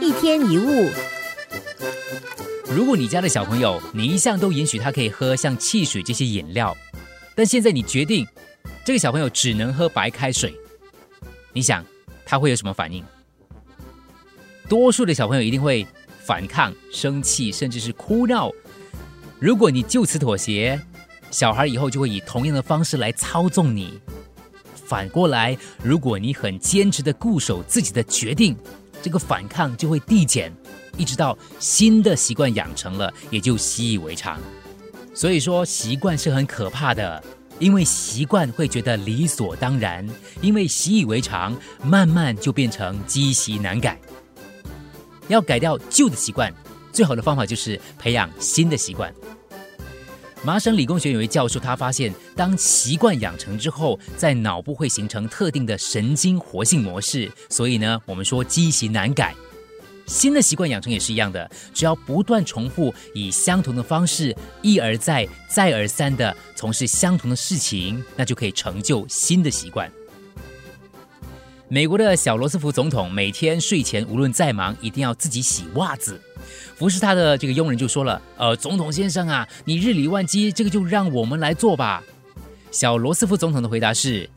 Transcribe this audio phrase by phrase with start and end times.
[0.00, 0.90] 一天一物。
[2.70, 6.76] 如果你家的小朋友，你一向都允许他可以喝像汽水这些饮料，
[7.34, 8.26] 但现在你决定
[8.84, 10.54] 这个小朋友只能喝白开水，
[11.52, 11.84] 你想
[12.24, 13.04] 他会有什么反应？
[14.68, 15.86] 多数的小朋友一定会
[16.20, 18.52] 反抗、生气，甚至是哭闹。
[19.40, 20.80] 如果你就此妥协，
[21.30, 23.98] 小孩以后就会以同样的方式来操纵你。
[24.74, 28.56] 反过来，如果你很坚持的固守自己的决定，
[29.08, 30.54] 这个反抗就会递减，
[30.98, 34.38] 一直到新的习惯养成了，也就习以为常。
[35.14, 37.24] 所以说，习惯是很可怕的，
[37.58, 40.06] 因为习惯会觉得理所当然，
[40.42, 43.98] 因为习以为常，慢慢就变成积习难改。
[45.28, 46.52] 要改掉旧的习惯，
[46.92, 49.10] 最好的方法就是培养新的习惯。
[50.44, 59.34] 麻省理工学院有位教授，他发现，当习惯养成之后，在脑部会形成特定的神经活性模式，所以呢，我们说积习难改。
[60.06, 69.90] 新的习惯养成也是一样的，只要不断重复以相同的方式，一而再、再而三的从事相同的事情，那就可以成就新的习惯。
[71.70, 76.18] 美国的小罗斯福总统每天睡前无论再忙，一定要自己洗袜子。
[76.74, 82.02] 服侍他的这个佣人就说了：“呃，总统先生啊，你日理万机，这个就让我们来做吧。”
[82.72, 84.28] 小罗斯福总统的回答是：“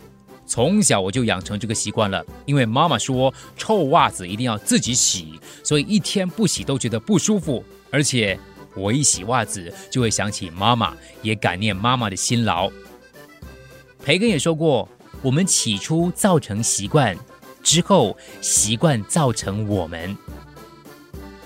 [0.45, 7.63] 从小我就养成这个习惯了，因为妈妈说臭袜子一定要自己洗，所以一天不洗都觉得不舒服。
[7.91, 8.37] 而且
[8.75, 12.69] 我一洗袜子就会想起妈妈，也感念妈妈的辛劳。”
[14.03, 14.89] 培根也说过。
[15.21, 17.15] 我们起初造成习惯，
[17.61, 20.17] 之后习惯造成我们。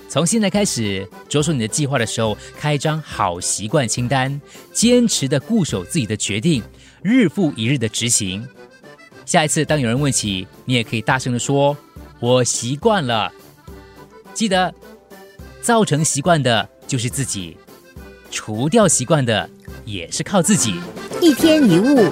[0.08, 4.40] 从现在开始，着手你的计划的时候，开一张好习惯清单，
[4.72, 6.62] 坚持的固守自己的决定，
[7.02, 8.46] 日复一日的执行。
[9.26, 11.76] 下一次当有人问起，你也可以大声的说
[12.20, 13.30] ：“我习惯了。”
[14.32, 14.72] 记得，
[15.60, 17.56] 造成习惯的就是自己，
[18.30, 19.50] 除掉习惯的
[19.84, 20.80] 也是靠自己。
[21.20, 22.10] 一天一物。